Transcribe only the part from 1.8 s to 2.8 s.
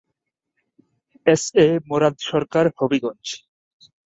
Murad Sarkar,